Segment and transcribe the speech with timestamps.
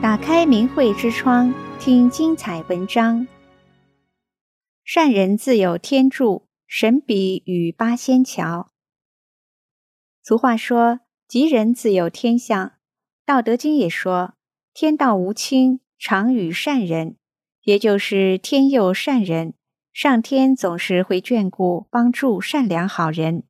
[0.00, 3.26] 打开明慧之窗，听精彩文章。
[4.84, 8.70] 善人自有天助，神笔与八仙桥。
[10.22, 12.74] 俗话说：“吉人自有天相。”
[13.26, 14.34] 道德经也说
[14.72, 17.16] ：“天道无亲，常与善人。”
[17.64, 19.54] 也就是天佑善人，
[19.92, 23.42] 上天总是会眷顾帮助善良好人。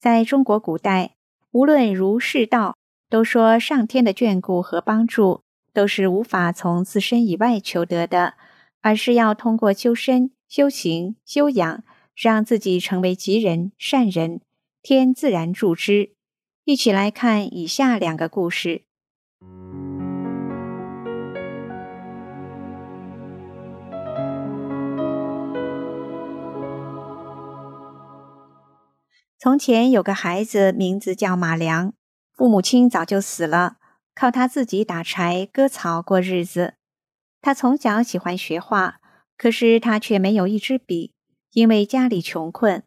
[0.00, 1.14] 在中国古代，
[1.52, 2.76] 无论儒释道，
[3.08, 5.45] 都说上天的眷顾和帮助。
[5.76, 8.32] 都是无法从自身以外求得的，
[8.80, 14.40] 而是要通过修身、修行、修养，让自己成为吉人、善人，
[14.80, 16.14] 天自然助之。
[16.64, 18.84] 一起来看以下两个故事。
[29.38, 31.92] 从前有个孩子，名字叫马良，
[32.34, 33.76] 父母亲早就死了。
[34.16, 36.74] 靠他自己打柴割草过日子。
[37.42, 38.98] 他从小喜欢学画，
[39.36, 41.12] 可是他却没有一支笔，
[41.52, 42.82] 因为家里穷困。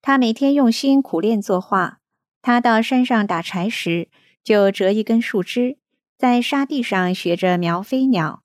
[0.00, 1.98] 他每天用心苦练作画。
[2.40, 4.08] 他到山上打柴时，
[4.42, 5.78] 就折一根树枝，
[6.16, 8.42] 在沙地上学着描飞鸟；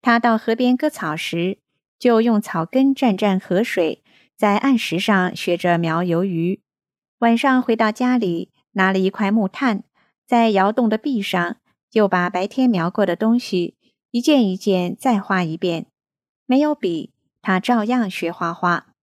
[0.00, 1.58] 他到河边割草时，
[1.98, 4.02] 就用草根蘸蘸河水，
[4.36, 6.62] 在岸石上学着描游鱼。
[7.18, 9.84] 晚上回到家里，拿了一块木炭。
[10.30, 11.56] 在窑洞的壁上，
[11.90, 13.74] 又把白天描过的东西
[14.12, 15.86] 一件一件再画一遍。
[16.46, 18.94] 没有笔，他照样学画画。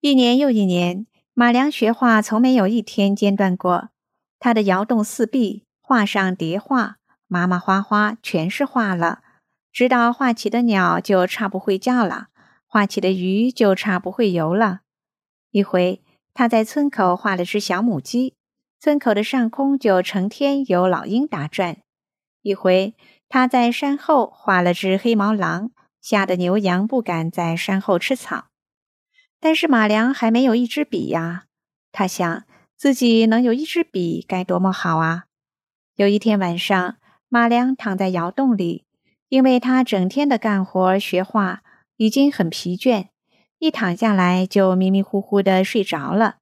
[0.00, 3.90] 一年又一年，马良学画从没有一天间断过。
[4.38, 9.20] 他的窑洞四壁画上叠画，麻麻花花，全是画了。
[9.70, 12.28] 直到画起的鸟就差不会叫了，
[12.66, 14.80] 画起的鱼就差不会游了。
[15.50, 16.02] 一回，
[16.32, 18.32] 他在村口画了只小母鸡。
[18.84, 21.78] 村口的上空就成天有老鹰打转。
[22.42, 22.92] 一回，
[23.30, 25.70] 他在山后画了只黑毛狼，
[26.02, 28.48] 吓得牛羊不敢在山后吃草。
[29.40, 31.44] 但是马良还没有一支笔呀，
[31.92, 32.44] 他想
[32.76, 35.24] 自己能有一支笔该多么好啊！
[35.96, 36.96] 有一天晚上，
[37.30, 38.84] 马良躺在窑洞里，
[39.30, 41.62] 因为他整天的干活学画，
[41.96, 43.06] 已经很疲倦，
[43.58, 46.40] 一躺下来就迷迷糊糊的睡着了。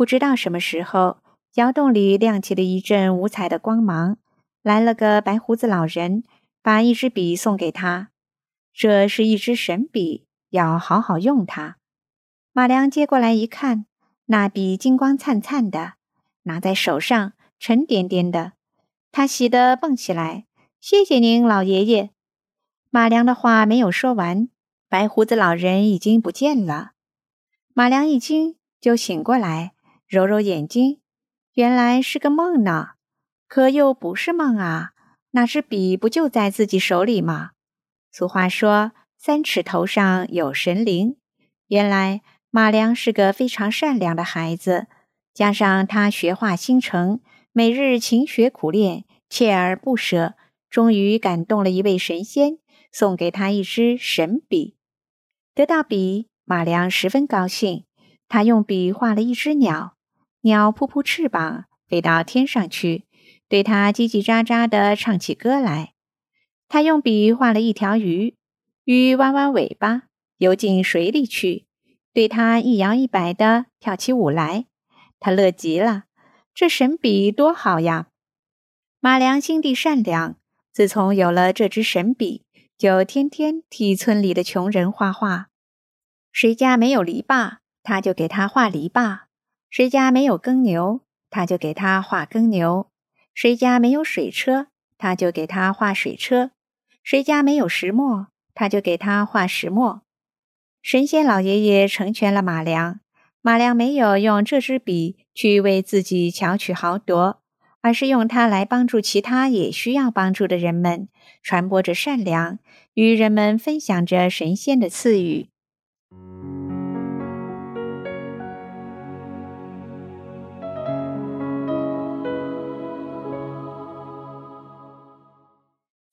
[0.00, 1.18] 不知道什么时候，
[1.56, 4.16] 窑洞里亮起了一阵五彩的光芒，
[4.62, 6.24] 来了个白胡子老人，
[6.62, 8.08] 把一支笔送给他。
[8.72, 11.76] 这是一支神笔，要好好用它。
[12.54, 13.84] 马良接过来一看，
[14.24, 15.96] 那笔金光灿灿的，
[16.44, 18.52] 拿在手上沉甸甸的。
[19.12, 20.46] 他喜得蹦起来
[20.80, 22.08] ：“谢谢您，老爷爷！”
[22.88, 24.48] 马良的话没有说完，
[24.88, 26.92] 白胡子老人已经不见了。
[27.74, 29.74] 马良一惊，就醒过来。
[30.10, 30.98] 揉揉眼睛，
[31.54, 32.94] 原来是个梦呢，
[33.46, 34.90] 可又不是梦啊！
[35.30, 37.52] 那支笔不就在自己手里吗？
[38.10, 41.14] 俗话说“三尺头上有神灵”，
[41.68, 44.88] 原来马良是个非常善良的孩子，
[45.32, 47.20] 加上他学画心诚，
[47.52, 50.34] 每日勤学苦练，锲而不舍，
[50.68, 52.58] 终于感动了一位神仙，
[52.90, 54.74] 送给他一支神笔。
[55.54, 57.84] 得到笔，马良十分高兴，
[58.26, 59.94] 他用笔画了一只鸟。
[60.42, 63.04] 鸟扑扑翅膀飞到天上去，
[63.48, 65.92] 对它叽叽喳喳地唱起歌来。
[66.68, 68.36] 他用笔画了一条鱼，
[68.84, 70.04] 鱼弯弯尾巴
[70.38, 71.66] 游进水里去，
[72.12, 74.66] 对它一摇一摆地跳起舞来。
[75.18, 76.04] 他乐极了，
[76.54, 78.06] 这神笔多好呀！
[79.00, 80.36] 马良心地善良，
[80.72, 82.44] 自从有了这支神笔，
[82.78, 85.48] 就天天替村里的穷人画画。
[86.32, 89.29] 谁家没有篱笆，他就给他画篱笆。
[89.70, 92.88] 谁家没有耕牛，他就给他画耕牛；
[93.32, 94.66] 谁家没有水车，
[94.98, 96.50] 他就给他画水车；
[97.04, 100.02] 谁家没有石磨，他就给他画石磨。
[100.82, 102.98] 神仙老爷爷成全了马良，
[103.40, 107.40] 马良没有用这支笔去为自己巧取豪夺，
[107.80, 111.08] 而是用它来帮助其他也需要帮助的人们，
[111.44, 112.58] 传播着善良，
[112.94, 115.48] 与人们分享着神仙的赐予。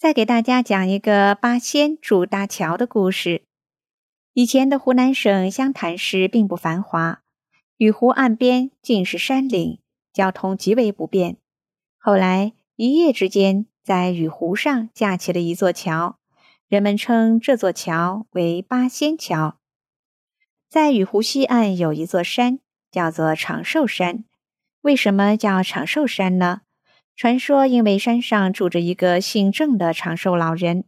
[0.07, 3.43] 再给大家讲一个八仙助搭桥的故事。
[4.31, 7.21] 以前的湖南省湘潭市并不繁华，
[7.75, 9.79] 雨湖岸边尽是山岭，
[10.13, 11.35] 交通极为不便。
[11.97, 16.17] 后来一夜之间，在雨湖上架起了一座桥，
[16.69, 19.57] 人们称这座桥为八仙桥。
[20.69, 22.59] 在雨湖西岸有一座山，
[22.89, 24.23] 叫做长寿山。
[24.83, 26.61] 为什么叫长寿山呢？
[27.17, 30.83] 传说因为山上住着一个姓郑的长寿老人，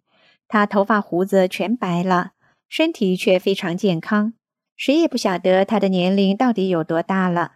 [0.47, 2.33] 他头发胡子全白了，
[2.67, 4.33] 身体却非常健康，
[4.77, 7.53] 谁也不晓得他的年龄到底有多大了。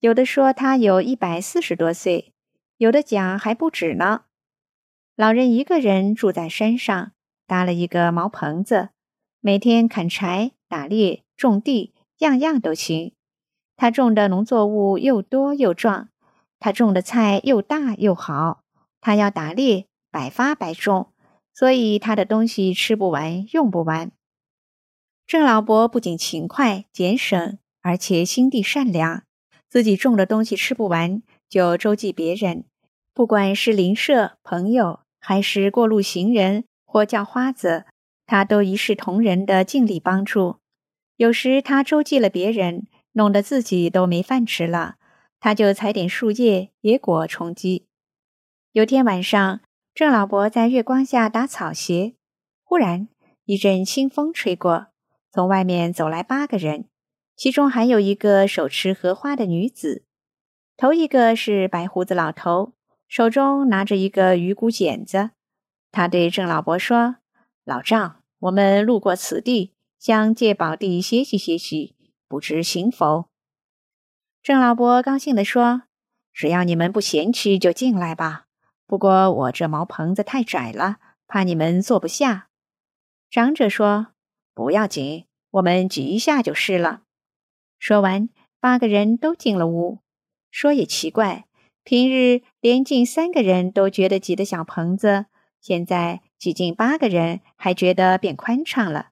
[0.00, 2.32] 有的说他有一百四十多岁，
[2.78, 4.22] 有的讲还不止呢。
[5.14, 7.12] 老人一个人住在山上，
[7.46, 8.88] 搭了一个茅棚子，
[9.42, 13.12] 每天砍柴、打猎、种地，样样都行。
[13.76, 16.08] 他种的农作物又多又壮。
[16.66, 18.64] 他种的菜又大又好，
[19.00, 21.12] 他要打猎，百发百中，
[21.54, 24.10] 所以他的东西吃不完，用不完。
[25.28, 29.22] 郑老伯不仅勤快俭省，而且心地善良，
[29.68, 32.64] 自己种的东西吃不完，就周济别人，
[33.14, 37.84] 不管是邻舍、朋友，还是过路行人或叫花子，
[38.26, 40.56] 他都一视同仁地尽力帮助。
[41.16, 44.96] 有时他周济了别人，弄得自己都没饭吃了。
[45.46, 47.86] 他就采点树叶、野果充饥。
[48.72, 49.60] 有天晚上，
[49.94, 52.16] 郑老伯在月光下打草鞋，
[52.64, 53.06] 忽然
[53.44, 54.88] 一阵清风吹过，
[55.30, 56.88] 从外面走来八个人，
[57.36, 60.04] 其中还有一个手持荷花的女子。
[60.76, 62.72] 头一个是白胡子老头，
[63.06, 65.30] 手中拿着一个鱼骨剪子。
[65.92, 67.18] 他对郑老伯说
[67.62, 71.94] ：“老丈，我们路过此地，想借宝地歇息歇息，
[72.26, 73.28] 不知行否？”
[74.46, 75.82] 郑老伯高兴地说
[76.32, 78.46] ：“只要你们不嫌弃，就进来吧。
[78.86, 82.46] 不过我这茅棚子太窄了，怕你们坐不下。”
[83.28, 84.12] 长者说
[84.54, 87.02] ：“不要紧，我们挤一下就是了。”
[87.80, 88.28] 说完，
[88.60, 89.98] 八个人都进了屋。
[90.52, 91.46] 说也奇怪，
[91.82, 95.26] 平日连进三个人都觉得挤的小棚子，
[95.60, 99.08] 现在挤进八个人还觉得变宽敞了。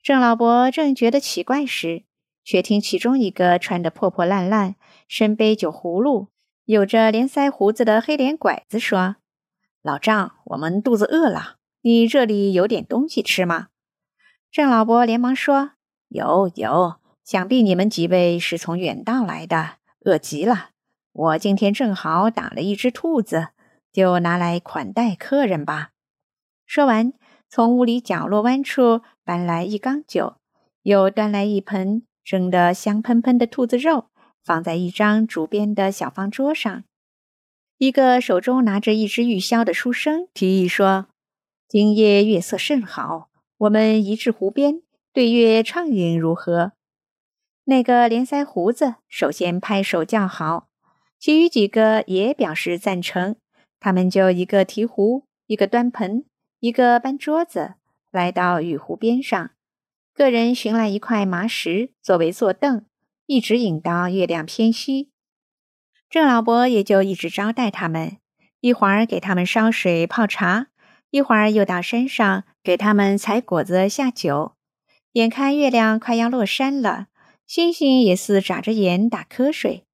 [0.00, 2.04] 郑老伯正觉得奇怪时，
[2.48, 6.28] 却听其中一个穿得破破烂烂、身背酒葫芦、
[6.64, 9.16] 有着连腮胡子的黑脸拐子说
[9.84, 13.68] ：“老丈，我们肚子饿了，你这里有点东西吃吗？”
[14.50, 15.72] 郑老伯连忙说
[16.08, 19.72] ：“有有，想必你们几位是从远道来的，
[20.06, 20.70] 饿极了。
[21.12, 23.48] 我今天正好打了一只兔子，
[23.92, 25.90] 就拿来款待客人吧。”
[26.64, 27.12] 说完，
[27.50, 30.36] 从屋里角落弯处搬来一缸酒，
[30.80, 32.04] 又端来一盆。
[32.28, 34.10] 蒸得香喷喷的兔子肉
[34.44, 36.84] 放在一张竹编的小方桌上，
[37.78, 41.06] 一个手中拿着一支玉箫的书生提议说
[41.66, 46.72] ：“今夜月色甚好，我们移至湖边对月畅饮如何？”
[47.64, 50.68] 那个连腮胡子首先拍手叫好，
[51.18, 53.36] 其余几个也表示赞成。
[53.80, 56.26] 他们就一个提壶，一个端盆，
[56.60, 57.76] 一个搬桌子，
[58.10, 59.52] 来到玉湖边上。
[60.18, 62.84] 个人寻来一块麻石作为坐凳，
[63.26, 65.12] 一直饮到月亮偏西。
[66.10, 68.16] 郑老伯也就一直招待他们，
[68.58, 70.66] 一会儿给他们烧水泡茶，
[71.10, 74.56] 一会儿又到山上给他们采果子下酒。
[75.12, 77.06] 眼看月亮快要落山了，
[77.46, 79.84] 星星也似眨着眼打瞌睡。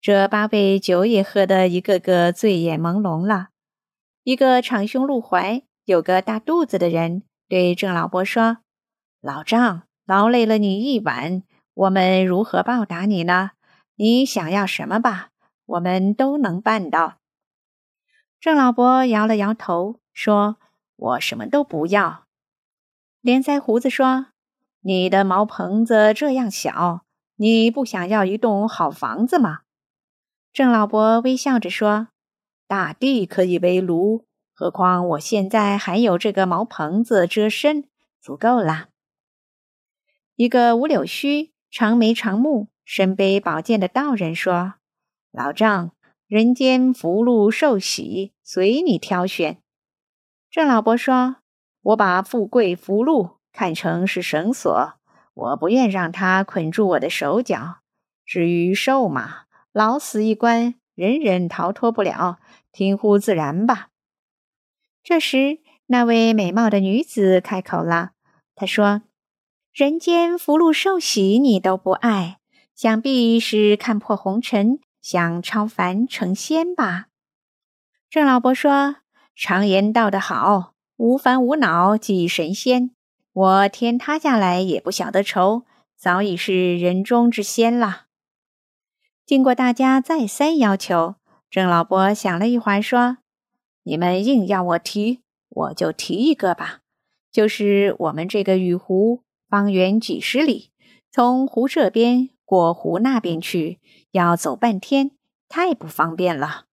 [0.00, 3.48] 这八位酒也喝得一个个醉眼朦胧了。
[4.24, 8.60] 一个敞胸露怀、有个大肚子的人对郑老伯说。
[9.26, 11.42] 老丈，劳累了你一晚，
[11.74, 13.50] 我们如何报答你呢？
[13.96, 15.30] 你想要什么吧，
[15.64, 17.16] 我们都能办到。
[18.38, 20.58] 郑老伯摇了摇头，说
[20.94, 22.26] ：“我什么都不要。”
[23.20, 24.26] 连腮胡子说
[24.82, 27.02] ：“你的茅棚子这样小，
[27.34, 29.62] 你不想要一栋好房子吗？”
[30.54, 32.06] 郑老伯微笑着说
[32.68, 34.24] ：“大地可以为炉，
[34.54, 37.88] 何况我现在还有这个茅棚子遮身，
[38.20, 38.90] 足够了。”
[40.36, 44.74] 一个五柳须、长眉长目、身背宝剑的道人说
[45.32, 45.92] ：“老丈，
[46.26, 49.62] 人间福禄寿喜，随你挑选。”
[50.52, 51.36] 郑老伯说
[51.80, 54.92] ：“我把富贵福禄看成是绳索，
[55.32, 57.78] 我不愿让它捆住我的手脚。
[58.26, 62.40] 至于寿嘛，老死一关，人人逃脱不了，
[62.72, 63.88] 听乎自然吧。”
[65.02, 68.10] 这时，那位美貌的女子开口了，
[68.54, 69.00] 她说。
[69.76, 72.38] 人间福禄寿喜，你都不爱，
[72.74, 77.08] 想必是看破红尘，想超凡成仙吧？
[78.08, 78.96] 郑老伯说
[79.36, 82.92] ：“常言道得好，无烦无恼即神仙。
[83.34, 85.64] 我天塌下来也不晓得愁，
[85.94, 88.06] 早已是人中之仙了。”
[89.26, 91.16] 经过大家再三要求，
[91.50, 93.18] 郑老伯想了一会儿，说
[93.84, 96.80] ：“你们硬要我提，我就提一个吧，
[97.30, 100.70] 就是我们这个雨湖。”方圆几十里，
[101.10, 105.12] 从湖这边过湖那边去，要走半天，
[105.48, 106.64] 太不方便了。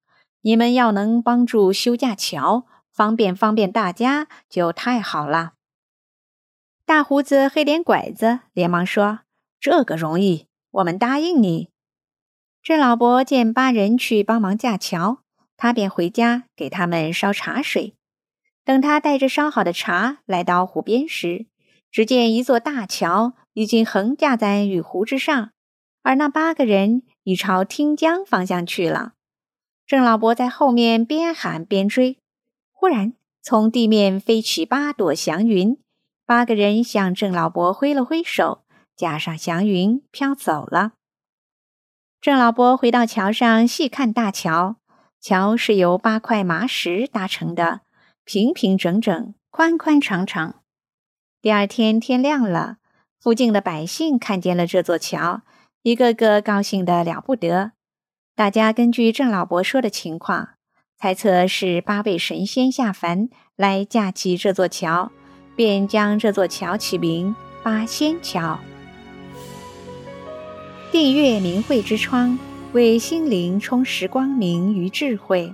[0.41, 5.53] 你们要能帮助修架桥，方便方便大家，就太好了。”
[6.85, 9.19] 大胡子黑脸拐子连忙说
[9.59, 11.69] ：“这个容易，我们答应你。”
[12.61, 15.19] 郑老伯见八人去帮忙架桥，
[15.55, 17.95] 他便回家给他们烧茶水。
[18.65, 21.47] 等他带着烧好的茶来到湖边时，
[21.93, 25.51] 只见一座大桥已经横架在雨湖之上，
[26.01, 29.13] 而那八个人已朝汀江方向去了。
[29.85, 32.17] 郑老伯在后面边喊边追，
[32.71, 35.77] 忽然从地面飞起八朵祥云。
[36.25, 38.63] 八个人向郑老伯挥了挥手，
[38.95, 40.93] 架上祥云飘走了。
[42.19, 44.77] 郑老伯回到桥上细看大桥，
[45.21, 47.81] 桥是由八块麻石搭成的，
[48.23, 50.62] 平平整整，宽宽敞敞。
[51.43, 52.77] 第二天天亮了，
[53.19, 55.41] 附近的百姓看见了这座桥，
[55.81, 57.73] 一个个高兴得了不得。
[58.33, 60.51] 大家根据郑老伯说的情况，
[60.97, 65.11] 猜测是八位神仙下凡来架起这座桥。
[65.57, 68.57] 便将这座桥起名八仙桥。
[70.93, 72.39] 订阅明慧之窗，
[72.71, 75.53] 为心灵充实光明与智慧。